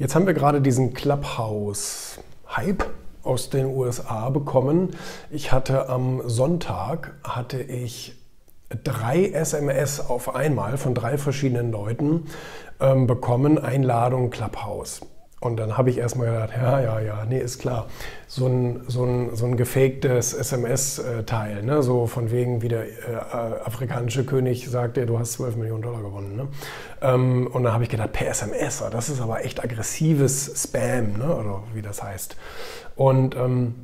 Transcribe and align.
Jetzt 0.00 0.14
haben 0.14 0.26
wir 0.26 0.32
gerade 0.32 0.62
diesen 0.62 0.94
Clubhouse-Hype 0.94 2.86
aus 3.22 3.50
den 3.50 3.66
USA 3.66 4.30
bekommen. 4.30 4.96
Ich 5.28 5.52
hatte 5.52 5.90
am 5.90 6.26
Sonntag 6.26 7.12
hatte 7.22 7.60
ich 7.60 8.14
drei 8.82 9.26
SMS 9.26 10.00
auf 10.00 10.34
einmal 10.34 10.78
von 10.78 10.94
drei 10.94 11.18
verschiedenen 11.18 11.70
Leuten 11.70 12.28
ähm, 12.80 13.06
bekommen, 13.06 13.58
Einladung 13.58 14.30
Clubhouse. 14.30 15.02
Und 15.40 15.56
dann 15.56 15.78
habe 15.78 15.88
ich 15.88 15.96
erstmal 15.96 16.26
gedacht, 16.26 16.50
ja, 16.54 16.80
ja, 16.80 17.00
ja, 17.00 17.24
nee, 17.26 17.38
ist 17.38 17.58
klar. 17.58 17.86
So 18.28 18.46
ein, 18.46 18.82
so 18.88 19.04
ein, 19.04 19.34
so 19.34 19.46
ein 19.46 19.56
gefaktes 19.56 20.34
SMS-Teil, 20.34 21.62
ne? 21.62 21.82
so 21.82 22.06
von 22.06 22.30
wegen, 22.30 22.60
wie 22.60 22.68
der 22.68 22.84
äh, 22.84 23.16
afrikanische 23.64 24.24
König 24.26 24.68
sagt, 24.68 24.98
ja, 24.98 25.06
du 25.06 25.18
hast 25.18 25.32
12 25.32 25.56
Millionen 25.56 25.80
Dollar 25.80 26.02
gewonnen. 26.02 26.36
Ne? 26.36 26.48
Ähm, 27.00 27.46
und 27.46 27.62
dann 27.62 27.72
habe 27.72 27.84
ich 27.84 27.88
gedacht, 27.88 28.12
per 28.12 28.28
SMS, 28.28 28.84
das 28.92 29.08
ist 29.08 29.22
aber 29.22 29.42
echt 29.42 29.64
aggressives 29.64 30.62
Spam, 30.62 31.14
ne? 31.16 31.34
oder 31.34 31.62
wie 31.72 31.80
das 31.80 32.02
heißt. 32.02 32.36
Und 32.94 33.34
ähm, 33.34 33.74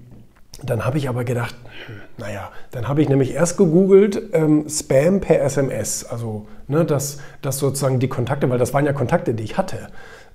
dann 0.63 0.85
habe 0.85 0.99
ich 0.99 1.09
aber 1.09 1.25
gedacht, 1.25 1.55
hm, 1.87 1.95
naja, 2.19 2.51
dann 2.71 2.87
habe 2.87 3.01
ich 3.01 3.09
nämlich 3.09 3.33
erst 3.33 3.57
gegoogelt, 3.57 4.23
ähm, 4.35 4.69
Spam 4.69 5.21
per 5.21 5.41
SMS, 5.41 6.05
also 6.05 6.47
ne, 6.69 6.85
dass, 6.85 7.19
dass 7.41 7.59
sozusagen 7.59 7.99
die 7.99 8.09
Kontakte, 8.09 8.51
weil 8.51 8.59
das 8.59 8.75
waren 8.75 8.85
ja 8.85 8.93
Kontakte, 8.93 9.33
die 9.33 9.43
ich 9.43 9.57
hatte. 9.57 9.89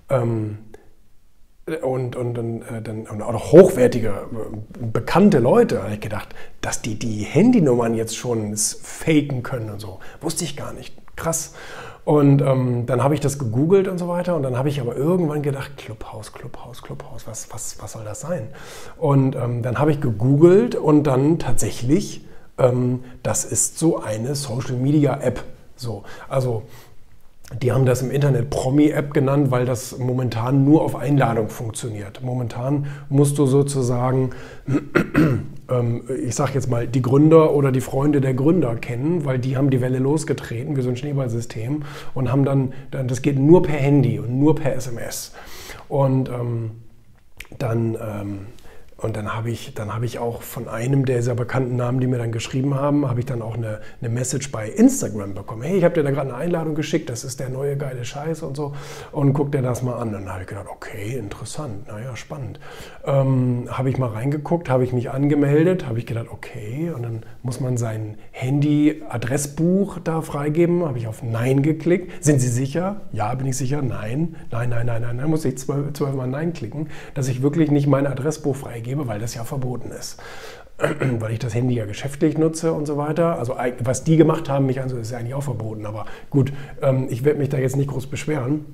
Ähm, 0.09 0.57
und, 1.81 2.15
und, 2.15 2.37
und, 2.37 2.61
äh, 2.63 2.81
dann, 2.81 3.07
und 3.07 3.21
auch 3.21 3.33
noch 3.33 3.51
hochwertige, 3.51 4.09
äh, 4.09 4.85
bekannte 4.91 5.39
Leute. 5.39 5.75
Da 5.75 5.83
habe 5.83 5.93
ich 5.93 6.01
gedacht, 6.01 6.29
dass 6.61 6.81
die 6.81 6.97
die 6.97 7.23
Handynummern 7.23 7.93
jetzt 7.93 8.17
schon 8.17 8.55
faken 8.55 9.43
können 9.43 9.69
und 9.69 9.79
so. 9.79 9.99
Wusste 10.21 10.43
ich 10.43 10.57
gar 10.57 10.73
nicht. 10.73 10.95
Krass. 11.15 11.53
Und 12.03 12.41
ähm, 12.41 12.87
dann 12.87 13.03
habe 13.03 13.13
ich 13.13 13.19
das 13.19 13.37
gegoogelt 13.37 13.87
und 13.87 13.99
so 13.99 14.07
weiter. 14.07 14.35
Und 14.35 14.43
dann 14.43 14.57
habe 14.57 14.69
ich 14.69 14.81
aber 14.81 14.95
irgendwann 14.95 15.43
gedacht, 15.43 15.77
Clubhaus, 15.77 16.33
Clubhaus, 16.33 16.81
Clubhaus, 16.81 17.27
was, 17.27 17.53
was, 17.53 17.79
was 17.79 17.91
soll 17.91 18.03
das 18.03 18.21
sein? 18.21 18.47
Und 18.97 19.35
ähm, 19.35 19.61
dann 19.61 19.77
habe 19.77 19.91
ich 19.91 20.01
gegoogelt 20.01 20.75
und 20.75 21.03
dann 21.03 21.37
tatsächlich, 21.37 22.25
ähm, 22.57 23.03
das 23.21 23.45
ist 23.45 23.77
so 23.77 24.01
eine 24.01 24.33
Social-Media-App. 24.33 25.43
So, 25.75 26.03
also 26.27 26.63
die 27.59 27.71
haben 27.71 27.85
das 27.85 28.01
im 28.01 28.11
Internet 28.11 28.49
Promi-App 28.49 29.13
genannt, 29.13 29.51
weil 29.51 29.65
das 29.65 29.97
momentan 29.97 30.63
nur 30.63 30.83
auf 30.83 30.95
Einladung 30.95 31.49
funktioniert. 31.49 32.21
Momentan 32.23 32.87
musst 33.09 33.37
du 33.37 33.45
sozusagen, 33.45 34.31
ähm, 35.69 36.03
ich 36.23 36.35
sage 36.35 36.51
jetzt 36.53 36.69
mal, 36.69 36.87
die 36.87 37.01
Gründer 37.01 37.53
oder 37.53 37.71
die 37.71 37.81
Freunde 37.81 38.21
der 38.21 38.33
Gründer 38.33 38.75
kennen, 38.75 39.25
weil 39.25 39.39
die 39.39 39.57
haben 39.57 39.69
die 39.69 39.81
Welle 39.81 39.99
losgetreten, 39.99 40.77
wie 40.77 40.81
so 40.81 40.89
ein 40.89 40.97
Schneeballsystem, 40.97 41.83
und 42.13 42.31
haben 42.31 42.45
dann, 42.45 42.73
das 42.91 43.21
geht 43.21 43.37
nur 43.37 43.63
per 43.63 43.75
Handy 43.75 44.19
und 44.19 44.39
nur 44.39 44.55
per 44.55 44.75
SMS. 44.75 45.33
Und 45.89 46.29
ähm, 46.29 46.71
dann 47.59 47.95
ähm, 47.95 48.39
und 49.01 49.17
dann 49.17 49.33
habe 49.33 49.49
ich, 49.49 49.73
hab 49.77 50.03
ich 50.03 50.19
auch 50.19 50.43
von 50.43 50.67
einem 50.67 51.05
der 51.05 51.23
sehr 51.23 51.33
bekannten 51.33 51.75
Namen, 51.75 51.99
die 51.99 52.07
mir 52.07 52.19
dann 52.19 52.31
geschrieben 52.31 52.75
haben, 52.75 53.09
habe 53.09 53.19
ich 53.19 53.25
dann 53.25 53.41
auch 53.41 53.55
eine, 53.55 53.79
eine 53.99 54.09
Message 54.09 54.51
bei 54.51 54.69
Instagram 54.69 55.33
bekommen. 55.33 55.63
Hey, 55.63 55.77
ich 55.77 55.83
habe 55.83 55.95
dir 55.95 56.03
da 56.03 56.11
gerade 56.11 56.29
eine 56.29 56.37
Einladung 56.37 56.75
geschickt, 56.75 57.09
das 57.09 57.23
ist 57.23 57.39
der 57.39 57.49
neue 57.49 57.77
geile 57.77 58.05
Scheiß 58.05 58.43
und 58.43 58.55
so. 58.55 58.73
Und 59.11 59.33
guck 59.33 59.51
dir 59.51 59.63
das 59.63 59.81
mal 59.81 59.95
an. 59.95 60.09
Und 60.09 60.13
dann 60.13 60.31
habe 60.31 60.41
ich 60.43 60.47
gedacht, 60.47 60.67
okay, 60.71 61.17
interessant, 61.17 61.87
naja, 61.87 62.15
spannend. 62.15 62.59
Ähm, 63.03 63.67
habe 63.71 63.89
ich 63.89 63.97
mal 63.97 64.09
reingeguckt, 64.09 64.69
habe 64.69 64.83
ich 64.83 64.93
mich 64.93 65.09
angemeldet, 65.09 65.87
habe 65.87 65.97
ich 65.97 66.05
gedacht, 66.05 66.27
okay. 66.29 66.91
Und 66.95 67.01
dann 67.01 67.23
muss 67.41 67.59
man 67.59 67.77
sein 67.77 68.17
Handy-Adressbuch 68.31 69.97
da 70.03 70.21
freigeben. 70.21 70.85
Habe 70.85 70.99
ich 70.99 71.07
auf 71.07 71.23
Nein 71.23 71.63
geklickt. 71.63 72.23
Sind 72.23 72.39
Sie 72.39 72.49
sicher? 72.49 73.01
Ja, 73.11 73.33
bin 73.33 73.47
ich 73.47 73.57
sicher. 73.57 73.81
Nein, 73.81 74.35
nein, 74.51 74.69
nein, 74.69 74.85
nein, 74.85 75.01
nein. 75.01 75.17
Dann 75.17 75.29
muss 75.29 75.43
ich 75.43 75.57
zwölf, 75.57 75.93
zwölfmal 75.93 76.27
Nein 76.27 76.53
klicken, 76.53 76.89
dass 77.15 77.27
ich 77.27 77.41
wirklich 77.41 77.71
nicht 77.71 77.87
mein 77.87 78.05
Adressbuch 78.05 78.55
freigebe 78.55 78.90
gebe, 78.91 79.07
weil 79.07 79.19
das 79.19 79.33
ja 79.35 79.45
verboten 79.45 79.91
ist. 79.91 80.21
weil 81.19 81.31
ich 81.31 81.39
das 81.39 81.53
Handy 81.53 81.75
ja 81.75 81.85
geschäftlich 81.85 82.37
nutze 82.37 82.73
und 82.73 82.85
so 82.85 82.97
weiter. 82.97 83.39
Also 83.39 83.55
was 83.79 84.03
die 84.03 84.17
gemacht 84.17 84.49
haben, 84.49 84.65
mich 84.65 84.81
also 84.81 84.97
ist 84.97 85.11
ja 85.11 85.19
eigentlich 85.19 85.33
auch 85.33 85.43
verboten. 85.43 85.85
Aber 85.85 86.05
gut, 86.29 86.51
ähm, 86.81 87.07
ich 87.09 87.23
werde 87.23 87.39
mich 87.39 87.49
da 87.49 87.57
jetzt 87.57 87.77
nicht 87.77 87.89
groß 87.89 88.07
beschweren. 88.07 88.65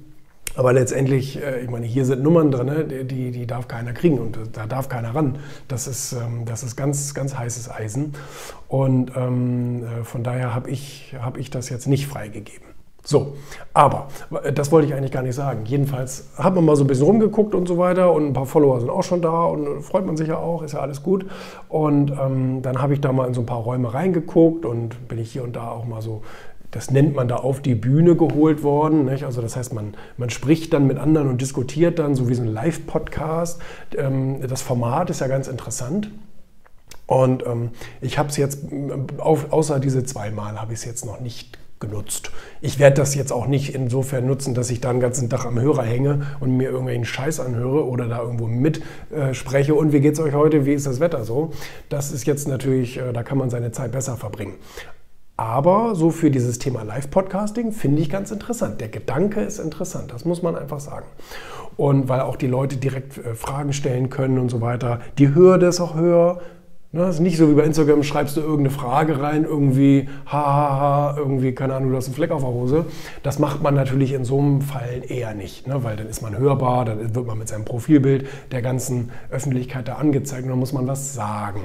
Aber 0.55 0.73
letztendlich, 0.73 1.41
äh, 1.43 1.59
ich 1.59 1.69
meine, 1.69 1.85
hier 1.85 2.05
sind 2.05 2.23
Nummern 2.23 2.49
drin, 2.49 3.07
die, 3.07 3.31
die 3.31 3.45
darf 3.45 3.67
keiner 3.67 3.93
kriegen 3.93 4.17
und 4.17 4.39
da 4.53 4.65
darf 4.65 4.89
keiner 4.89 5.13
ran. 5.13 5.37
Das 5.67 5.87
ist, 5.87 6.13
ähm, 6.13 6.45
das 6.45 6.63
ist 6.63 6.75
ganz, 6.75 7.13
ganz 7.13 7.37
heißes 7.37 7.69
Eisen. 7.69 8.13
Und 8.67 9.11
ähm, 9.15 9.83
äh, 9.83 10.03
von 10.03 10.23
daher 10.23 10.55
habe 10.55 10.71
ich, 10.71 11.15
hab 11.21 11.37
ich 11.37 11.51
das 11.51 11.69
jetzt 11.69 11.87
nicht 11.87 12.07
freigegeben. 12.07 12.76
So, 13.07 13.35
aber 13.73 14.09
das 14.53 14.69
wollte 14.69 14.89
ich 14.89 14.93
eigentlich 14.93 15.13
gar 15.13 15.23
nicht 15.23 15.35
sagen. 15.35 15.61
Jedenfalls 15.63 16.27
hat 16.35 16.53
man 16.53 16.65
mal 16.65 16.75
so 16.75 16.83
ein 16.83 16.87
bisschen 16.87 17.05
rumgeguckt 17.05 17.55
und 17.55 17.65
so 17.65 17.77
weiter 17.77 18.11
und 18.11 18.27
ein 18.27 18.33
paar 18.33 18.45
Follower 18.45 18.81
sind 18.81 18.89
auch 18.89 19.03
schon 19.03 19.21
da 19.21 19.45
und 19.45 19.81
freut 19.81 20.05
man 20.05 20.17
sich 20.17 20.27
ja 20.27 20.37
auch, 20.39 20.61
ist 20.61 20.73
ja 20.73 20.81
alles 20.81 21.03
gut. 21.03 21.25
Und 21.69 22.11
ähm, 22.11 22.61
dann 22.61 22.81
habe 22.81 22.93
ich 22.93 22.99
da 22.99 23.13
mal 23.13 23.25
in 23.25 23.33
so 23.33 23.39
ein 23.39 23.45
paar 23.45 23.59
Räume 23.59 23.93
reingeguckt 23.93 24.65
und 24.65 25.07
bin 25.07 25.19
ich 25.19 25.31
hier 25.31 25.45
und 25.45 25.55
da 25.55 25.71
auch 25.71 25.85
mal 25.85 26.01
so 26.01 26.21
das 26.71 26.91
nennt 26.91 27.15
man 27.15 27.29
da 27.29 27.37
auf 27.37 27.61
die 27.61 27.75
Bühne 27.75 28.17
geholt 28.17 28.61
worden. 28.61 29.05
Nicht? 29.05 29.23
Also 29.23 29.41
das 29.41 29.55
heißt, 29.55 29.73
man, 29.73 29.93
man 30.17 30.29
spricht 30.29 30.73
dann 30.73 30.85
mit 30.85 30.97
anderen 30.97 31.29
und 31.29 31.39
diskutiert 31.39 31.99
dann, 31.99 32.13
so 32.13 32.27
wie 32.27 32.33
so 32.33 32.41
ein 32.41 32.49
Live-Podcast. 32.49 33.61
Ähm, 33.97 34.45
das 34.45 34.61
Format 34.61 35.09
ist 35.09 35.21
ja 35.21 35.27
ganz 35.27 35.47
interessant. 35.47 36.11
Und 37.05 37.45
ähm, 37.45 37.69
ich 38.01 38.17
habe 38.17 38.27
es 38.27 38.35
jetzt, 38.35 38.65
auf, 39.17 39.53
außer 39.53 39.79
diese 39.79 40.03
zweimal, 40.03 40.59
habe 40.59 40.73
ich 40.73 40.79
es 40.79 40.85
jetzt 40.85 41.05
noch 41.05 41.21
nicht 41.21 41.57
genutzt. 41.79 42.31
Ich 42.61 42.79
werde 42.79 42.95
das 42.95 43.15
jetzt 43.15 43.31
auch 43.31 43.47
nicht 43.47 43.75
insofern 43.75 44.25
nutzen, 44.25 44.53
dass 44.53 44.69
ich 44.69 44.81
da 44.81 44.91
den 44.91 44.99
ganzen 44.99 45.29
Tag 45.29 45.45
am 45.45 45.59
Hörer 45.59 45.83
hänge 45.83 46.25
und 46.39 46.57
mir 46.57 46.69
irgendwelchen 46.69 47.05
Scheiß 47.05 47.39
anhöre 47.39 47.85
oder 47.85 48.07
da 48.07 48.21
irgendwo 48.21 48.47
mitspreche. 48.47 49.71
Äh, 49.71 49.75
und 49.75 49.93
wie 49.93 49.99
geht 49.99 50.13
es 50.13 50.19
euch 50.19 50.33
heute? 50.33 50.65
Wie 50.65 50.73
ist 50.73 50.87
das 50.87 50.99
Wetter 50.99 51.23
so? 51.23 51.51
Das 51.89 52.11
ist 52.11 52.25
jetzt 52.25 52.47
natürlich, 52.47 52.97
äh, 52.97 53.13
da 53.13 53.23
kann 53.23 53.37
man 53.37 53.49
seine 53.49 53.71
Zeit 53.71 53.91
besser 53.91 54.17
verbringen. 54.17 54.55
Aber 55.39 55.93
so 55.93 56.09
für 56.09 56.31
dieses 56.31 56.57
Thema 56.57 56.81
Live-Podcasting 56.81 57.71
finde 57.71 58.01
ich 58.01 58.09
ganz 58.09 58.31
interessant. 58.31 58.81
Der 58.81 58.89
Gedanke 58.89 59.41
ist 59.41 59.59
interessant, 59.59 60.11
das 60.11 60.25
muss 60.25 60.41
man 60.41 60.55
einfach 60.55 60.79
sagen. 60.79 61.05
Und 61.75 62.09
weil 62.09 62.21
auch 62.21 62.37
die 62.37 62.47
Leute 62.47 62.77
direkt 62.77 63.19
äh, 63.19 63.35
Fragen 63.35 63.71
stellen 63.71 64.09
können 64.09 64.39
und 64.39 64.49
so 64.49 64.61
weiter. 64.61 64.99
Die 65.19 65.35
Hürde 65.35 65.67
ist 65.67 65.79
auch 65.79 65.95
höher. 65.95 66.41
Ne, 66.93 67.09
ist 67.09 67.19
nicht 67.19 67.35
so 67.35 67.49
wie 67.49 67.53
bei 67.53 67.63
Instagram, 67.63 68.01
schreibst 68.01 68.37
du 68.37 68.41
irgendeine 68.41 68.69
Frage 68.69 69.21
rein, 69.21 69.43
irgendwie, 69.43 70.07
hahaha, 70.25 71.17
irgendwie, 71.17 71.53
keine 71.53 71.75
Ahnung, 71.75 71.89
du 71.91 71.97
hast 71.97 72.05
einen 72.05 72.15
Fleck 72.15 72.31
auf 72.31 72.43
der 72.43 72.49
Hose. 72.49 72.85
Das 73.23 73.39
macht 73.39 73.61
man 73.61 73.75
natürlich 73.75 74.13
in 74.13 74.23
so 74.23 74.39
einem 74.39 74.61
Fall 74.61 75.01
eher 75.05 75.33
nicht, 75.33 75.67
ne? 75.67 75.83
weil 75.83 75.97
dann 75.97 76.07
ist 76.07 76.21
man 76.21 76.37
hörbar, 76.37 76.85
dann 76.85 77.13
wird 77.13 77.27
man 77.27 77.37
mit 77.37 77.49
seinem 77.49 77.65
Profilbild 77.65 78.25
der 78.51 78.61
ganzen 78.61 79.11
Öffentlichkeit 79.29 79.89
da 79.89 79.95
angezeigt 79.95 80.43
und 80.43 80.49
dann 80.49 80.59
muss 80.59 80.71
man 80.71 80.87
was 80.87 81.13
sagen. 81.13 81.61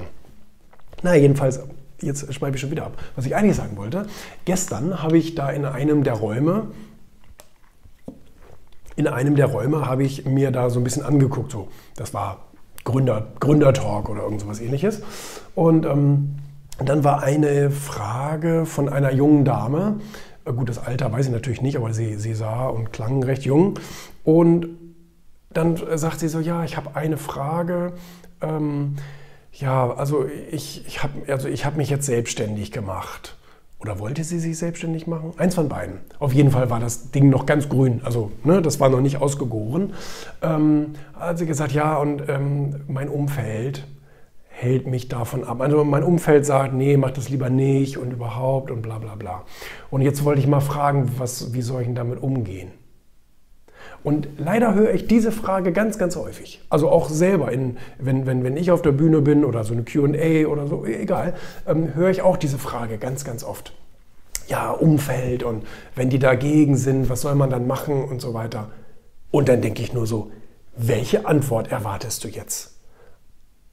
Na, 1.04 1.14
jedenfalls, 1.14 1.60
jetzt 2.00 2.34
schreibe 2.34 2.56
ich 2.56 2.60
schon 2.60 2.72
wieder 2.72 2.86
ab. 2.86 2.98
Was 3.14 3.24
ich 3.24 3.36
eigentlich 3.36 3.56
sagen 3.56 3.76
wollte, 3.76 4.06
gestern 4.44 5.04
habe 5.04 5.18
ich 5.18 5.36
da 5.36 5.50
in 5.50 5.64
einem 5.64 6.02
der 6.02 6.14
Räume, 6.14 6.66
in 8.96 9.06
einem 9.06 9.36
der 9.36 9.46
Räume 9.46 9.86
habe 9.86 10.02
ich 10.02 10.24
mir 10.26 10.50
da 10.50 10.68
so 10.68 10.80
ein 10.80 10.84
bisschen 10.84 11.04
angeguckt, 11.04 11.52
so, 11.52 11.68
das 11.94 12.12
war 12.12 12.51
Gründer, 12.84 13.26
Gründertalk 13.40 14.08
oder 14.08 14.22
irgend 14.22 14.40
sowas 14.40 14.60
ähnliches. 14.60 15.02
Und 15.54 15.86
ähm, 15.86 16.36
dann 16.78 17.04
war 17.04 17.22
eine 17.22 17.70
Frage 17.70 18.66
von 18.66 18.88
einer 18.88 19.12
jungen 19.12 19.44
Dame. 19.44 20.00
Äh, 20.44 20.52
gut, 20.52 20.68
das 20.68 20.78
Alter 20.78 21.12
weiß 21.12 21.26
ich 21.26 21.32
natürlich 21.32 21.62
nicht, 21.62 21.76
aber 21.76 21.92
sie, 21.92 22.16
sie 22.16 22.34
sah 22.34 22.66
und 22.66 22.92
klang 22.92 23.22
recht 23.22 23.44
jung. 23.44 23.78
Und 24.24 24.68
dann 25.50 25.78
sagt 25.98 26.20
sie 26.20 26.28
so, 26.28 26.40
ja, 26.40 26.64
ich 26.64 26.76
habe 26.76 26.96
eine 26.96 27.18
Frage. 27.18 27.92
Ähm, 28.40 28.96
ja, 29.52 29.92
also 29.92 30.24
ich, 30.50 30.86
ich 30.86 31.02
habe 31.02 31.12
also 31.28 31.48
hab 31.48 31.76
mich 31.76 31.90
jetzt 31.90 32.06
selbstständig 32.06 32.72
gemacht. 32.72 33.36
Oder 33.82 33.98
wollte 33.98 34.22
sie 34.22 34.38
sich 34.38 34.58
selbstständig 34.58 35.08
machen? 35.08 35.32
Eins 35.38 35.56
von 35.56 35.68
beiden. 35.68 35.98
Auf 36.20 36.32
jeden 36.32 36.52
Fall 36.52 36.70
war 36.70 36.78
das 36.78 37.10
Ding 37.10 37.30
noch 37.30 37.46
ganz 37.46 37.68
grün. 37.68 38.00
Also, 38.04 38.30
ne, 38.44 38.62
das 38.62 38.78
war 38.78 38.88
noch 38.88 39.00
nicht 39.00 39.16
ausgegoren. 39.16 39.92
Ähm, 40.40 40.92
hat 41.18 41.38
sie 41.38 41.46
gesagt, 41.46 41.72
ja, 41.72 41.96
und 41.96 42.22
ähm, 42.28 42.82
mein 42.86 43.08
Umfeld 43.08 43.84
hält 44.46 44.86
mich 44.86 45.08
davon 45.08 45.42
ab. 45.42 45.60
Also 45.60 45.82
mein 45.82 46.04
Umfeld 46.04 46.46
sagt, 46.46 46.74
nee, 46.74 46.96
mach 46.96 47.10
das 47.10 47.28
lieber 47.28 47.50
nicht 47.50 47.98
und 47.98 48.12
überhaupt 48.12 48.70
und 48.70 48.82
bla 48.82 48.98
bla 48.98 49.16
bla. 49.16 49.42
Und 49.90 50.02
jetzt 50.02 50.24
wollte 50.24 50.40
ich 50.40 50.46
mal 50.46 50.60
fragen, 50.60 51.10
was, 51.18 51.52
wie 51.52 51.62
soll 51.62 51.80
ich 51.80 51.86
denn 51.88 51.96
damit 51.96 52.22
umgehen? 52.22 52.70
Und 54.04 54.28
leider 54.36 54.74
höre 54.74 54.92
ich 54.94 55.06
diese 55.06 55.30
Frage 55.30 55.72
ganz, 55.72 55.96
ganz 55.96 56.16
häufig. 56.16 56.60
Also 56.68 56.88
auch 56.88 57.08
selber, 57.08 57.52
in, 57.52 57.76
wenn, 57.98 58.26
wenn, 58.26 58.42
wenn 58.42 58.56
ich 58.56 58.70
auf 58.72 58.82
der 58.82 58.92
Bühne 58.92 59.20
bin 59.20 59.44
oder 59.44 59.62
so 59.62 59.74
eine 59.74 59.84
QA 59.84 60.46
oder 60.48 60.66
so, 60.66 60.84
egal, 60.84 61.34
ähm, 61.68 61.94
höre 61.94 62.10
ich 62.10 62.22
auch 62.22 62.36
diese 62.36 62.58
Frage 62.58 62.98
ganz, 62.98 63.24
ganz 63.24 63.44
oft. 63.44 63.72
Ja, 64.48 64.70
Umfeld 64.70 65.44
und 65.44 65.64
wenn 65.94 66.10
die 66.10 66.18
dagegen 66.18 66.76
sind, 66.76 67.08
was 67.08 67.20
soll 67.20 67.36
man 67.36 67.50
dann 67.50 67.66
machen 67.66 68.04
und 68.04 68.20
so 68.20 68.34
weiter. 68.34 68.70
Und 69.30 69.48
dann 69.48 69.62
denke 69.62 69.82
ich 69.82 69.92
nur 69.92 70.06
so, 70.06 70.30
welche 70.76 71.26
Antwort 71.26 71.70
erwartest 71.70 72.24
du 72.24 72.28
jetzt? 72.28 72.71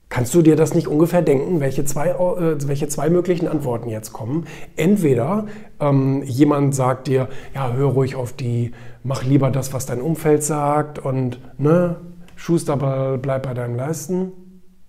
Kannst 0.09 0.33
du 0.33 0.41
dir 0.41 0.55
das 0.55 0.73
nicht 0.73 0.87
ungefähr 0.87 1.21
denken, 1.21 1.59
welche 1.59 1.85
zwei, 1.85 2.09
äh, 2.09 2.67
welche 2.67 2.87
zwei 2.87 3.11
möglichen 3.11 3.47
Antworten 3.47 3.89
jetzt 3.89 4.11
kommen? 4.11 4.47
Entweder 4.75 5.45
ähm, 5.79 6.23
jemand 6.23 6.73
sagt 6.73 7.07
dir, 7.07 7.29
ja, 7.53 7.71
hör 7.73 7.89
ruhig 7.89 8.15
auf 8.15 8.33
die, 8.33 8.71
mach 9.03 9.23
lieber 9.23 9.51
das, 9.51 9.71
was 9.71 9.85
dein 9.85 10.01
Umfeld 10.01 10.43
sagt 10.43 10.97
und 10.97 11.39
ne, 11.59 11.97
Schuster, 12.35 13.17
bleib 13.21 13.43
bei 13.43 13.53
deinem 13.53 13.75
Leisten. 13.75 14.31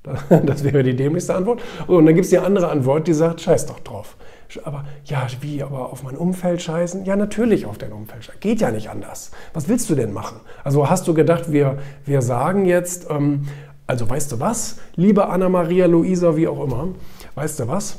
Das 0.46 0.64
wäre 0.64 0.82
die 0.82 0.96
dämlichste 0.96 1.34
Antwort. 1.34 1.60
Und 1.86 2.06
dann 2.06 2.14
gibt 2.14 2.24
es 2.24 2.30
die 2.30 2.38
andere 2.38 2.70
Antwort, 2.70 3.06
die 3.06 3.12
sagt, 3.12 3.42
scheiß 3.42 3.66
doch 3.66 3.80
drauf. 3.80 4.16
Aber 4.64 4.84
ja, 5.04 5.26
wie, 5.42 5.62
aber 5.62 5.92
auf 5.92 6.02
mein 6.02 6.16
Umfeld 6.16 6.62
scheißen? 6.62 7.04
Ja, 7.04 7.16
natürlich 7.16 7.66
auf 7.66 7.76
dein 7.76 7.92
Umfeld 7.92 8.24
scheißen. 8.24 8.40
Geht 8.40 8.60
ja 8.62 8.70
nicht 8.70 8.88
anders. 8.88 9.30
Was 9.52 9.68
willst 9.68 9.90
du 9.90 9.94
denn 9.94 10.12
machen? 10.12 10.40
Also 10.64 10.88
hast 10.88 11.06
du 11.06 11.12
gedacht, 11.12 11.52
wir, 11.52 11.78
wir 12.06 12.22
sagen 12.22 12.64
jetzt, 12.64 13.08
ähm, 13.10 13.46
also 13.90 14.08
weißt 14.08 14.30
du 14.30 14.38
was, 14.38 14.76
liebe 14.94 15.28
Anna-Maria, 15.28 15.86
Luisa, 15.86 16.36
wie 16.36 16.46
auch 16.46 16.62
immer, 16.62 16.88
weißt 17.34 17.58
du 17.58 17.68
was? 17.68 17.98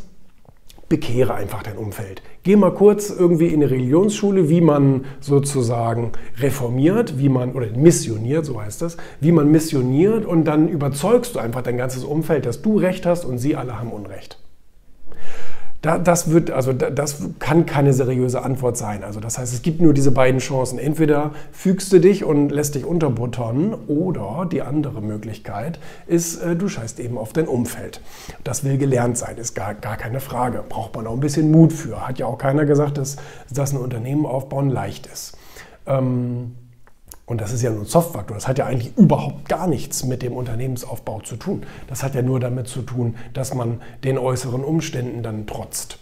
Bekehre 0.88 1.33
einfach 1.33 1.63
dein 1.63 1.77
Umfeld. 1.77 2.21
Geh 2.43 2.55
mal 2.55 2.73
kurz 2.73 3.09
irgendwie 3.09 3.47
in 3.47 3.55
eine 3.55 3.69
Religionsschule, 3.69 4.47
wie 4.47 4.61
man 4.61 5.03
sozusagen 5.19 6.13
reformiert, 6.38 7.19
wie 7.19 7.27
man, 7.27 7.51
oder 7.53 7.67
missioniert, 7.75 8.45
so 8.45 8.61
heißt 8.61 8.81
das, 8.81 8.95
wie 9.19 9.33
man 9.33 9.51
missioniert 9.51 10.25
und 10.25 10.45
dann 10.45 10.69
überzeugst 10.69 11.35
du 11.35 11.39
einfach 11.39 11.61
dein 11.61 11.77
ganzes 11.77 12.05
Umfeld, 12.05 12.45
dass 12.45 12.61
du 12.61 12.77
Recht 12.77 13.05
hast 13.05 13.25
und 13.25 13.38
sie 13.38 13.57
alle 13.57 13.77
haben 13.77 13.91
Unrecht. 13.91 14.40
Da, 15.81 15.98
das, 15.98 16.30
wird, 16.30 16.51
also 16.51 16.74
das 16.74 17.24
kann 17.39 17.66
keine 17.66 17.94
seriöse 17.94 18.44
Antwort 18.44 18.78
sein. 18.78 19.04
Also 19.04 19.19
das 19.19 19.39
heißt, 19.39 19.51
es 19.51 19.63
gibt 19.63 19.81
nur 19.81 19.95
diese 19.95 20.12
beiden 20.12 20.39
Chancen. 20.39 20.78
Entweder 20.78 21.31
fügst 21.51 21.92
du 21.92 22.00
dich 22.00 22.24
und 22.24 22.50
lässt 22.50 22.75
dich 22.75 22.86
unterbuttern 22.86 23.74
oder 23.88 24.48
die 24.51 24.62
andere 24.62 25.01
Möglichkeit 25.01 25.80
ist, 26.06 26.36
äh, 26.44 26.56
du 26.56 26.68
scheißt 26.68 27.00
eben 27.00 27.18
auf 27.18 27.33
dein 27.33 27.48
Umfeld. 27.48 28.00
Das 28.44 28.63
will 28.63 28.78
gelernt 28.78 29.18
sein, 29.18 29.38
ist 29.38 29.56
gar, 29.56 29.74
gar 29.74 29.98
keine 29.98 30.19
Frage. 30.19 30.63
Braucht 30.69 30.95
man 30.95 31.07
auch 31.07 31.13
ein 31.13 31.19
bisschen 31.19 31.50
Mut 31.50 31.74
für. 31.74 32.07
Hat 32.07 32.19
ja 32.19 32.27
auch 32.27 32.38
keiner 32.38 32.66
gesagt, 32.66 33.00
dass, 33.00 33.16
dass 33.51 33.74
ein 33.74 33.77
Unternehmen 33.77 34.27
aufbauen 34.27 34.69
leicht 34.69 35.07
ist. 35.07 35.36
Ähm, 35.88 36.51
und 37.31 37.39
das 37.39 37.54
ist 37.54 37.62
ja 37.62 37.69
nur 37.69 37.83
ein 37.83 37.86
Softfaktor. 37.86 38.36
Das 38.36 38.50
hat 38.50 38.57
ja 38.57 38.66
eigentlich 38.66 38.98
überhaupt 38.98 39.48
gar 39.48 39.66
nichts 39.66 40.04
mit 40.04 40.22
dem 40.22 40.33
Unternehmensaufbau 40.33 41.22
zu 41.22 41.38
tun. 41.38 41.63
Das 41.88 42.04
hat 42.04 42.13
ja 42.13 42.22
nur 42.22 42.42
damit 42.42 42.68
zu 42.68 42.81
tun, 42.81 43.16
dass 43.33 43.54
man 43.54 43.81
den 44.04 44.18
äußeren 44.18 44.66
Umständen 44.66 45.24
dann 45.24 45.48
trotzt. 45.48 45.98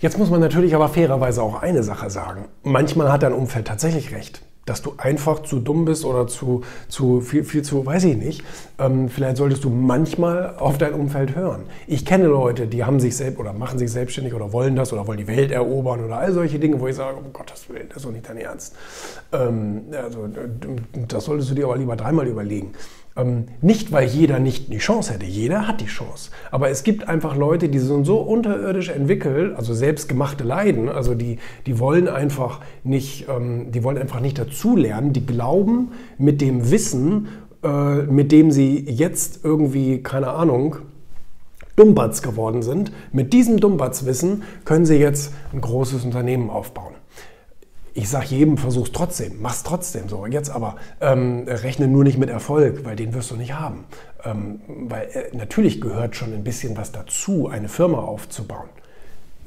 Jetzt 0.00 0.16
muss 0.16 0.30
man 0.30 0.40
natürlich 0.40 0.74
aber 0.74 0.88
fairerweise 0.88 1.42
auch 1.42 1.60
eine 1.60 1.82
Sache 1.82 2.08
sagen. 2.08 2.46
Manchmal 2.62 3.12
hat 3.12 3.24
dein 3.24 3.34
Umfeld 3.34 3.66
tatsächlich 3.66 4.10
recht 4.10 4.40
dass 4.68 4.82
du 4.82 4.94
einfach 4.96 5.42
zu 5.42 5.60
dumm 5.60 5.84
bist 5.84 6.04
oder 6.04 6.26
zu, 6.26 6.62
zu 6.88 7.20
viel, 7.20 7.44
viel 7.44 7.62
zu, 7.62 7.84
weiß 7.84 8.04
ich 8.04 8.16
nicht. 8.16 8.44
Ähm, 8.78 9.08
vielleicht 9.08 9.36
solltest 9.36 9.64
du 9.64 9.70
manchmal 9.70 10.56
auf 10.58 10.78
dein 10.78 10.94
Umfeld 10.94 11.34
hören. 11.34 11.64
Ich 11.86 12.04
kenne 12.04 12.26
Leute, 12.26 12.66
die 12.66 12.84
haben 12.84 13.00
sich 13.00 13.16
selbst 13.16 13.38
oder 13.38 13.52
machen 13.52 13.78
sich 13.78 13.90
selbstständig 13.90 14.34
oder 14.34 14.52
wollen 14.52 14.76
das 14.76 14.92
oder 14.92 15.06
wollen 15.06 15.18
die 15.18 15.26
Welt 15.26 15.50
erobern 15.50 16.04
oder 16.04 16.18
all 16.18 16.32
solche 16.32 16.58
Dinge, 16.58 16.80
wo 16.80 16.88
ich 16.88 16.96
sage, 16.96 17.16
um 17.16 17.32
Gottes 17.32 17.68
Willen, 17.68 17.88
das 17.88 17.98
ist 17.98 18.04
doch 18.06 18.12
nicht 18.12 18.28
dein 18.28 18.36
Ernst. 18.36 18.74
Ähm, 19.32 19.82
also, 19.92 20.28
das 21.08 21.24
solltest 21.24 21.50
du 21.50 21.54
dir 21.54 21.64
aber 21.64 21.76
lieber 21.76 21.96
dreimal 21.96 22.26
überlegen. 22.26 22.72
Ähm, 23.18 23.46
nicht, 23.60 23.90
weil 23.90 24.06
jeder 24.06 24.38
nicht 24.38 24.72
die 24.72 24.78
Chance 24.78 25.12
hätte. 25.12 25.26
Jeder 25.26 25.66
hat 25.66 25.80
die 25.80 25.86
Chance. 25.86 26.30
Aber 26.52 26.70
es 26.70 26.84
gibt 26.84 27.08
einfach 27.08 27.36
Leute, 27.36 27.68
die 27.68 27.80
sind 27.80 28.04
so 28.04 28.18
unterirdisch 28.18 28.90
entwickelt, 28.90 29.56
also 29.56 29.74
selbstgemachte 29.74 30.44
Leiden, 30.44 30.88
also 30.88 31.14
die, 31.14 31.38
die 31.66 31.80
wollen 31.80 32.08
einfach 32.08 32.60
nicht, 32.84 33.26
ähm, 33.28 33.72
die 33.72 33.82
wollen 33.82 33.98
einfach 33.98 34.20
nicht 34.20 34.38
dazulernen. 34.38 35.12
Die 35.12 35.26
glauben 35.26 35.90
mit 36.16 36.40
dem 36.40 36.70
Wissen, 36.70 37.26
äh, 37.64 38.02
mit 38.02 38.30
dem 38.30 38.52
sie 38.52 38.84
jetzt 38.88 39.44
irgendwie, 39.44 40.02
keine 40.02 40.28
Ahnung, 40.28 40.76
Dummbatz 41.74 42.22
geworden 42.22 42.62
sind, 42.62 42.92
mit 43.12 43.32
diesem 43.32 43.58
Dummbatzwissen 43.58 44.42
können 44.64 44.86
sie 44.86 44.96
jetzt 44.96 45.32
ein 45.52 45.60
großes 45.60 46.04
Unternehmen 46.04 46.50
aufbauen 46.50 46.97
ich 47.98 48.08
sage 48.08 48.26
jedem, 48.26 48.56
versuch's 48.58 48.92
trotzdem, 48.92 49.42
mach's 49.42 49.64
trotzdem 49.64 50.08
so. 50.08 50.24
Jetzt 50.24 50.50
aber 50.50 50.76
ähm, 51.00 51.46
rechne 51.48 51.88
nur 51.88 52.04
nicht 52.04 52.16
mit 52.16 52.30
Erfolg, 52.30 52.84
weil 52.84 52.94
den 52.94 53.12
wirst 53.12 53.32
du 53.32 53.34
nicht 53.34 53.54
haben. 53.54 53.86
Ähm, 54.24 54.60
weil 54.66 55.08
äh, 55.08 55.36
natürlich 55.36 55.80
gehört 55.80 56.14
schon 56.14 56.32
ein 56.32 56.44
bisschen 56.44 56.76
was 56.76 56.92
dazu, 56.92 57.48
eine 57.48 57.68
Firma 57.68 57.98
aufzubauen. 57.98 58.68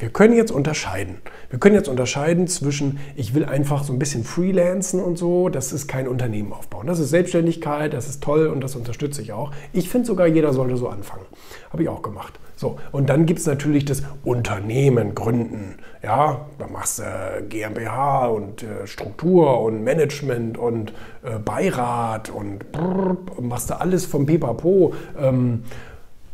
Wir 0.01 0.09
können 0.09 0.35
jetzt 0.35 0.51
unterscheiden. 0.51 1.17
Wir 1.51 1.59
können 1.59 1.75
jetzt 1.75 1.87
unterscheiden 1.87 2.47
zwischen, 2.47 2.99
ich 3.15 3.35
will 3.35 3.45
einfach 3.45 3.83
so 3.83 3.93
ein 3.93 3.99
bisschen 3.99 4.23
freelancen 4.23 4.99
und 4.99 5.15
so, 5.15 5.47
das 5.47 5.71
ist 5.71 5.87
kein 5.87 6.07
Unternehmen 6.07 6.53
aufbauen. 6.53 6.87
Das 6.87 6.97
ist 6.97 7.11
Selbstständigkeit, 7.11 7.93
das 7.93 8.07
ist 8.09 8.23
toll 8.23 8.47
und 8.47 8.63
das 8.63 8.75
unterstütze 8.75 9.21
ich 9.21 9.31
auch. 9.31 9.51
Ich 9.73 9.89
finde 9.89 10.07
sogar, 10.07 10.25
jeder 10.25 10.53
sollte 10.53 10.75
so 10.75 10.89
anfangen. 10.89 11.25
Habe 11.69 11.83
ich 11.83 11.89
auch 11.89 12.01
gemacht. 12.01 12.39
So, 12.55 12.79
und 12.91 13.09
dann 13.09 13.27
gibt 13.27 13.41
es 13.41 13.45
natürlich 13.45 13.85
das 13.85 14.01
Unternehmen 14.23 15.13
gründen. 15.13 15.75
Ja, 16.01 16.47
da 16.57 16.65
machst 16.65 16.97
du 16.97 17.03
GmbH 17.47 18.25
und 18.25 18.63
äh, 18.63 18.87
Struktur 18.87 19.61
und 19.61 19.83
Management 19.83 20.57
und 20.57 20.93
äh, 21.23 21.37
Beirat 21.37 22.31
und 22.31 22.71
brrr, 22.71 23.17
machst 23.39 23.69
du 23.69 23.79
alles 23.79 24.07
vom 24.07 24.25
Pipapo. 24.25 24.95
Ähm, 25.19 25.63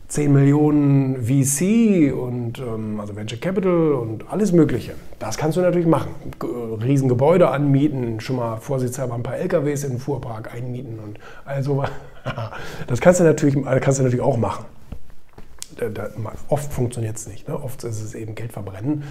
10 0.07 0.31
Millionen 0.31 1.23
VC 1.23 2.13
und 2.13 2.59
ähm, 2.59 2.99
also 2.99 3.15
Venture 3.15 3.39
Capital 3.39 3.93
und 3.93 4.31
alles 4.31 4.53
Mögliche. 4.53 4.93
Das 5.19 5.37
kannst 5.37 5.57
du 5.57 5.61
natürlich 5.61 5.87
machen. 5.87 6.11
Riesengebäude 6.41 7.49
anmieten, 7.49 8.19
schon 8.21 8.37
mal 8.37 8.57
vorsichtshalber 8.57 9.15
ein 9.15 9.23
paar 9.23 9.37
LKWs 9.37 9.83
in 9.83 9.91
den 9.91 9.99
Fuhrpark 9.99 10.53
einmieten 10.53 10.99
und 10.99 11.19
all 11.45 11.63
sowas. 11.63 11.89
Das 12.87 12.99
kannst 12.99 13.21
du 13.21 13.23
natürlich, 13.23 13.55
kannst 13.81 13.99
du 13.99 14.03
natürlich 14.03 14.23
auch 14.23 14.35
machen 14.37 14.65
da, 15.77 16.09
oft 16.49 16.71
funktioniert 16.71 17.17
es 17.17 17.27
nicht. 17.27 17.47
Ne? 17.47 17.61
Oft 17.61 17.83
ist 17.83 18.01
es 18.01 18.15
eben 18.15 18.35
Geld 18.35 18.51
verbrennen, 18.51 19.03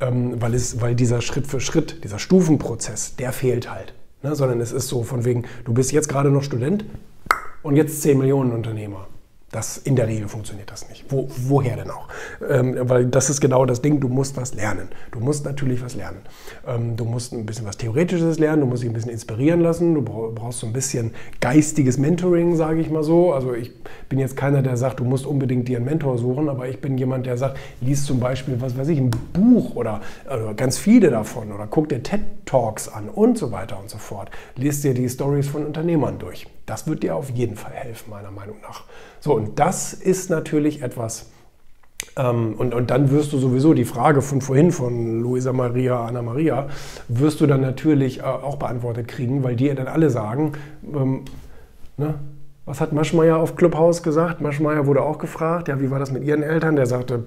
ähm, 0.00 0.40
weil, 0.40 0.54
es, 0.54 0.80
weil 0.80 0.94
dieser 0.94 1.20
Schritt 1.20 1.46
für 1.46 1.60
Schritt, 1.60 2.04
dieser 2.04 2.18
Stufenprozess, 2.18 3.16
der 3.16 3.32
fehlt 3.32 3.70
halt. 3.70 3.94
Ne? 4.22 4.34
Sondern 4.34 4.60
es 4.60 4.72
ist 4.72 4.88
so 4.88 5.02
von 5.02 5.24
wegen, 5.24 5.44
du 5.64 5.72
bist 5.72 5.92
jetzt 5.92 6.08
gerade 6.08 6.30
noch 6.30 6.42
Student 6.42 6.84
und 7.62 7.76
jetzt 7.76 8.02
10 8.02 8.18
Millionen 8.18 8.52
Unternehmer. 8.52 9.06
Das, 9.50 9.78
in 9.78 9.96
der 9.96 10.08
Regel 10.08 10.28
funktioniert 10.28 10.70
das 10.70 10.90
nicht. 10.90 11.06
Wo, 11.08 11.26
woher 11.28 11.76
denn 11.76 11.90
auch? 11.90 12.08
Ähm, 12.46 12.76
weil 12.82 13.06
das 13.06 13.30
ist 13.30 13.40
genau 13.40 13.64
das 13.64 13.80
Ding, 13.80 13.98
du 13.98 14.08
musst 14.08 14.36
was 14.36 14.52
lernen. 14.52 14.88
Du 15.10 15.20
musst 15.20 15.46
natürlich 15.46 15.82
was 15.82 15.94
lernen. 15.94 16.18
Ähm, 16.66 16.96
du 16.96 17.06
musst 17.06 17.32
ein 17.32 17.46
bisschen 17.46 17.64
was 17.64 17.78
Theoretisches 17.78 18.38
lernen, 18.38 18.60
du 18.60 18.66
musst 18.66 18.82
dich 18.82 18.90
ein 18.90 18.92
bisschen 18.92 19.10
inspirieren 19.10 19.60
lassen, 19.60 19.94
du 19.94 20.02
brauchst 20.02 20.58
so 20.58 20.66
ein 20.66 20.74
bisschen 20.74 21.12
geistiges 21.40 21.96
Mentoring, 21.96 22.56
sage 22.56 22.82
ich 22.82 22.90
mal 22.90 23.02
so. 23.02 23.32
Also 23.32 23.54
ich 23.54 23.72
bin 24.10 24.18
jetzt 24.18 24.36
keiner, 24.36 24.60
der 24.60 24.76
sagt, 24.76 25.00
du 25.00 25.04
musst 25.04 25.24
unbedingt 25.24 25.66
dir 25.66 25.78
einen 25.78 25.86
Mentor 25.86 26.18
suchen, 26.18 26.50
aber 26.50 26.68
ich 26.68 26.82
bin 26.82 26.98
jemand, 26.98 27.24
der 27.24 27.38
sagt, 27.38 27.56
lies 27.80 28.04
zum 28.04 28.20
Beispiel, 28.20 28.60
was 28.60 28.76
weiß 28.76 28.88
ich, 28.88 28.98
ein 28.98 29.10
Buch 29.32 29.76
oder 29.76 30.02
also 30.26 30.52
ganz 30.54 30.76
viele 30.76 31.08
davon 31.08 31.52
oder 31.52 31.66
guck 31.66 31.88
dir 31.88 32.02
TED-Talks 32.02 32.88
an 32.88 33.08
und 33.08 33.38
so 33.38 33.50
weiter 33.50 33.80
und 33.80 33.88
so 33.88 33.96
fort. 33.96 34.30
Lies 34.56 34.82
dir 34.82 34.92
die 34.92 35.08
Stories 35.08 35.48
von 35.48 35.64
Unternehmern 35.64 36.18
durch. 36.18 36.46
Das 36.68 36.86
wird 36.86 37.02
dir 37.02 37.16
auf 37.16 37.30
jeden 37.30 37.56
Fall 37.56 37.72
helfen, 37.72 38.10
meiner 38.10 38.30
Meinung 38.30 38.56
nach. 38.60 38.84
So, 39.20 39.34
und 39.34 39.58
das 39.58 39.94
ist 39.94 40.28
natürlich 40.28 40.82
etwas, 40.82 41.26
ähm, 42.16 42.54
und, 42.58 42.74
und 42.74 42.90
dann 42.90 43.10
wirst 43.10 43.32
du 43.32 43.38
sowieso 43.38 43.72
die 43.72 43.86
Frage 43.86 44.20
von 44.20 44.40
vorhin 44.40 44.70
von 44.70 45.20
Luisa 45.22 45.52
Maria, 45.52 46.04
Anna 46.04 46.20
Maria, 46.20 46.68
wirst 47.08 47.40
du 47.40 47.46
dann 47.46 47.62
natürlich 47.62 48.20
äh, 48.20 48.22
auch 48.22 48.56
beantwortet 48.56 49.08
kriegen, 49.08 49.42
weil 49.42 49.56
die 49.56 49.74
dann 49.74 49.88
alle 49.88 50.10
sagen, 50.10 50.52
ähm, 50.94 51.24
ne, 51.96 52.14
was 52.66 52.82
hat 52.82 52.92
Maschmeyer 52.92 53.38
auf 53.38 53.56
Clubhouse 53.56 54.02
gesagt? 54.02 54.42
Maschmeyer 54.42 54.86
wurde 54.86 55.02
auch 55.02 55.16
gefragt, 55.16 55.68
ja, 55.68 55.80
wie 55.80 55.90
war 55.90 55.98
das 55.98 56.12
mit 56.12 56.22
ihren 56.22 56.42
Eltern? 56.42 56.76
Der 56.76 56.84
sagte, 56.84 57.24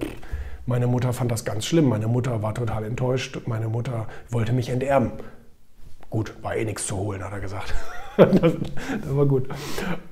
meine 0.66 0.86
Mutter 0.86 1.12
fand 1.12 1.32
das 1.32 1.44
ganz 1.44 1.66
schlimm, 1.66 1.88
meine 1.88 2.06
Mutter 2.06 2.42
war 2.42 2.54
total 2.54 2.84
enttäuscht, 2.84 3.40
meine 3.46 3.68
Mutter 3.68 4.06
wollte 4.30 4.52
mich 4.52 4.68
enterben. 4.68 5.10
Gut, 6.10 6.36
war 6.42 6.54
eh 6.54 6.64
nichts 6.64 6.86
zu 6.86 6.96
holen, 6.96 7.24
hat 7.24 7.32
er 7.32 7.40
gesagt. 7.40 7.74
das, 8.16 8.32
das, 8.40 9.16
war 9.16 9.26
gut. 9.26 9.48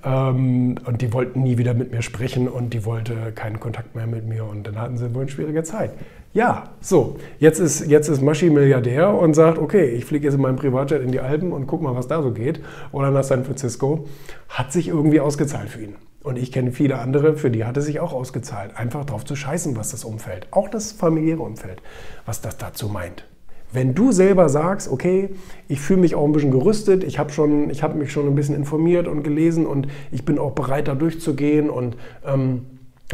Ähm, 0.05 0.77
und 0.87 1.03
die 1.03 1.13
wollten 1.13 1.43
nie 1.43 1.59
wieder 1.59 1.75
mit 1.75 1.93
mir 1.93 2.03
sprechen 2.03 2.49
und 2.49 2.73
die 2.75 2.85
wollte 2.85 3.33
keinen 3.35 3.61
Kontakt 3.61 3.95
mehr 3.95 4.07
mit 4.07 4.27
mir 4.27 4.45
und 4.45 4.67
dann 4.67 4.79
hatten 4.79 4.97
sie 4.97 5.15
wohl 5.15 5.23
eine 5.23 5.31
schwierige 5.31 5.63
Zeit. 5.63 5.93
Ja, 6.33 6.71
so, 6.81 7.17
jetzt 7.41 7.59
ist, 7.59 7.89
jetzt 7.89 8.09
ist 8.09 8.23
Maschi 8.23 8.51
Milliardär 8.51 9.13
und 9.13 9.35
sagt, 9.35 9.59
okay, 9.59 9.87
ich 9.87 10.05
fliege 10.05 10.27
jetzt 10.27 10.35
in 10.35 10.41
meinem 10.41 10.57
Privatjet 10.57 11.03
in 11.03 11.11
die 11.11 11.19
Alpen 11.19 11.53
und 11.53 11.67
guck 11.67 11.83
mal, 11.83 11.97
was 11.97 12.07
da 12.07 12.23
so 12.23 12.31
geht. 12.31 12.61
Oder 12.93 13.11
nach 13.11 13.25
San 13.25 13.45
Francisco. 13.45 14.07
Hat 14.49 14.73
sich 14.73 14.87
irgendwie 14.87 15.19
ausgezahlt 15.19 15.69
für 15.69 15.83
ihn. 15.83 15.97
Und 16.23 16.37
ich 16.37 16.53
kenne 16.53 16.71
viele 16.71 16.99
andere, 16.99 17.37
für 17.37 17.51
die 17.51 17.65
hat 17.65 17.77
es 17.77 17.87
sich 17.87 17.99
auch 17.99 18.13
ausgezahlt. 18.13 18.77
Einfach 18.77 19.05
drauf 19.07 19.25
zu 19.25 19.35
scheißen, 19.35 19.77
was 19.77 19.91
das 19.91 20.05
Umfeld, 20.05 20.47
auch 20.51 20.69
das 20.69 20.93
familiäre 20.93 21.43
Umfeld, 21.43 21.83
was 22.27 22.41
das 22.41 22.59
dazu 22.59 22.89
meint. 22.89 23.25
Wenn 23.73 23.95
du 23.95 24.11
selber 24.11 24.49
sagst, 24.49 24.91
okay, 24.91 25.31
ich 25.69 25.81
fühle 25.81 26.01
mich 26.01 26.15
auch 26.15 26.25
ein 26.25 26.33
bisschen 26.33 26.51
gerüstet, 26.51 27.05
ich 27.05 27.19
habe 27.19 27.33
hab 27.33 27.95
mich 27.95 28.13
schon 28.13 28.27
ein 28.27 28.35
bisschen 28.35 28.57
informiert 28.57 29.07
und 29.07 29.23
gelesen 29.23 29.67
und 29.67 29.87
ich 30.11 30.25
bin 30.25 30.39
auch 30.39 30.53
bereit, 30.53 30.89
da 30.89 30.95
durchzugehen 30.95 31.71
und, 31.71 31.97
ähm, 32.27 32.63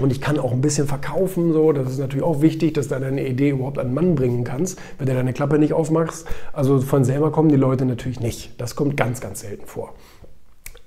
und 0.00 0.12
ich 0.12 0.20
kann 0.20 0.38
auch 0.38 0.52
ein 0.52 0.62
bisschen 0.62 0.86
verkaufen, 0.86 1.52
so, 1.52 1.72
das 1.72 1.90
ist 1.90 1.98
natürlich 1.98 2.24
auch 2.24 2.40
wichtig, 2.40 2.74
dass 2.74 2.88
du 2.88 2.98
deine 2.98 3.26
Idee 3.26 3.50
überhaupt 3.50 3.78
an 3.78 3.88
den 3.88 3.94
Mann 3.94 4.14
bringen 4.14 4.44
kannst, 4.44 4.78
wenn 4.98 5.06
du 5.06 5.14
deine 5.14 5.32
Klappe 5.34 5.58
nicht 5.58 5.74
aufmachst. 5.74 6.26
Also 6.52 6.80
von 6.80 7.04
selber 7.04 7.32
kommen 7.32 7.48
die 7.50 7.56
Leute 7.56 7.84
natürlich 7.84 8.20
nicht. 8.20 8.60
Das 8.60 8.76
kommt 8.76 8.96
ganz, 8.96 9.20
ganz 9.20 9.40
selten 9.40 9.66
vor. 9.66 9.94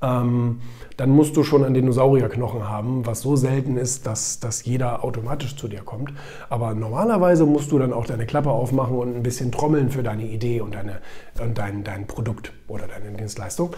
Ähm, 0.01 0.61
dann 0.97 1.09
musst 1.09 1.35
du 1.37 1.43
schon 1.43 1.63
einen 1.63 1.73
Dinosaurierknochen 1.73 2.67
haben, 2.67 3.05
was 3.05 3.21
so 3.21 3.35
selten 3.35 3.77
ist, 3.77 4.05
dass, 4.05 4.39
dass 4.39 4.65
jeder 4.65 5.03
automatisch 5.03 5.55
zu 5.55 5.67
dir 5.67 5.81
kommt. 5.81 6.13
Aber 6.49 6.73
normalerweise 6.73 7.45
musst 7.45 7.71
du 7.71 7.79
dann 7.79 7.93
auch 7.93 8.05
deine 8.05 8.25
Klappe 8.25 8.49
aufmachen 8.49 8.97
und 8.97 9.15
ein 9.15 9.23
bisschen 9.23 9.51
trommeln 9.51 9.89
für 9.89 10.03
deine 10.03 10.23
Idee 10.23 10.61
und, 10.61 10.75
deine, 10.75 10.99
und 11.41 11.57
dein, 11.57 11.83
dein 11.83 12.07
Produkt 12.07 12.53
oder 12.67 12.85
deine 12.87 13.15
Dienstleistung. 13.15 13.71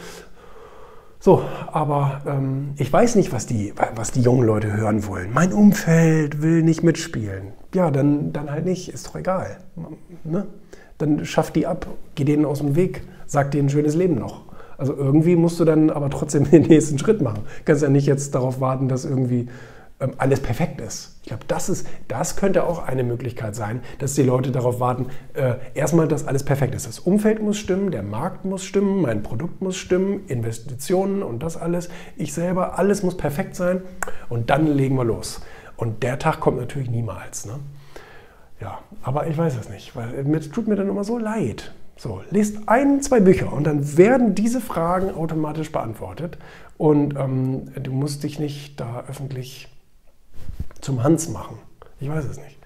So, 1.20 1.44
aber 1.72 2.22
ähm, 2.26 2.74
ich 2.78 2.92
weiß 2.92 3.14
nicht, 3.16 3.32
was 3.32 3.46
die, 3.46 3.74
was 3.94 4.12
die 4.12 4.22
jungen 4.22 4.44
Leute 4.44 4.74
hören 4.74 5.06
wollen. 5.06 5.32
Mein 5.32 5.54
Umfeld 5.54 6.42
will 6.42 6.64
nicht 6.64 6.82
mitspielen. 6.82 7.54
Ja, 7.76 7.92
dann, 7.92 8.34
dann 8.34 8.50
halt 8.50 8.66
nicht, 8.66 8.90
ist 8.90 9.08
doch 9.08 9.16
egal. 9.16 9.58
Ne? 10.24 10.48
Dann 10.98 11.24
schaff 11.26 11.52
die 11.52 11.68
ab, 11.68 11.86
geh 12.16 12.24
denen 12.24 12.44
aus 12.44 12.58
dem 12.58 12.76
Weg, 12.76 13.04
sag 13.28 13.52
denen 13.52 13.68
ein 13.68 13.70
schönes 13.70 13.94
Leben 13.94 14.16
noch. 14.16 14.51
Also 14.82 14.96
irgendwie 14.96 15.36
musst 15.36 15.60
du 15.60 15.64
dann 15.64 15.92
aber 15.92 16.10
trotzdem 16.10 16.44
den 16.52 16.64
nächsten 16.64 16.98
Schritt 16.98 17.22
machen. 17.22 17.44
Du 17.44 17.66
kannst 17.66 17.84
ja 17.84 17.90
nicht 17.90 18.08
jetzt 18.08 18.34
darauf 18.34 18.60
warten, 18.62 18.88
dass 18.88 19.06
irgendwie 19.06 19.48
ähm, 20.00 20.14
alles 20.18 20.40
perfekt 20.40 20.82
ist. 20.82 21.20
Ich 21.22 21.28
glaube, 21.28 21.44
das, 21.48 21.84
das 22.08 22.36
könnte 22.36 22.64
auch 22.64 22.88
eine 22.88 23.04
Möglichkeit 23.04 23.54
sein, 23.54 23.82
dass 24.00 24.16
die 24.16 24.24
Leute 24.24 24.50
darauf 24.50 24.80
warten, 24.80 25.06
äh, 25.36 25.54
erstmal, 25.76 26.08
dass 26.08 26.26
alles 26.26 26.44
perfekt 26.44 26.74
ist. 26.74 26.88
Das 26.88 26.98
Umfeld 26.98 27.44
muss 27.44 27.60
stimmen, 27.60 27.92
der 27.92 28.02
Markt 28.02 28.44
muss 28.44 28.64
stimmen, 28.64 29.04
mein 29.04 29.22
Produkt 29.22 29.62
muss 29.62 29.78
stimmen, 29.78 30.26
Investitionen 30.26 31.22
und 31.22 31.44
das 31.44 31.58
alles. 31.58 31.90
Ich 32.18 32.34
selber, 32.34 32.80
alles 32.80 33.04
muss 33.04 33.16
perfekt 33.16 33.56
sein 33.56 33.84
und 34.30 34.50
dann 34.50 34.66
legen 34.66 34.96
wir 34.96 35.06
los. 35.06 35.42
Und 35.78 36.02
der 36.02 36.18
Tag 36.18 36.40
kommt 36.40 36.58
natürlich 36.58 36.90
niemals. 36.90 37.46
Ne? 37.46 37.60
Ja, 38.60 38.80
aber 39.04 39.28
ich 39.28 39.38
weiß 39.38 39.60
es 39.60 39.70
nicht, 39.70 39.96
weil 39.96 40.26
es 40.36 40.50
tut 40.50 40.68
mir 40.68 40.76
dann 40.76 40.90
immer 40.90 41.04
so 41.04 41.20
leid. 41.20 41.72
So, 42.02 42.24
lest 42.32 42.68
ein, 42.68 43.04
zwei 43.04 43.20
Bücher 43.20 43.54
und 43.54 43.66
dann 43.66 43.96
werden 43.96 44.34
diese 44.34 44.60
Fragen 44.60 45.12
automatisch 45.12 45.72
beantwortet 45.72 46.40
und 46.80 47.16
ähm, 47.16 47.72
du 47.76 47.92
musst 47.92 48.24
dich 48.24 48.40
nicht 48.40 48.80
da 48.80 49.04
öffentlich 49.08 49.68
zum 50.80 51.04
Hans 51.04 51.30
machen. 51.30 51.60
Ich 52.00 52.10
weiß 52.10 52.26
es 52.26 52.38
nicht. 52.38 52.58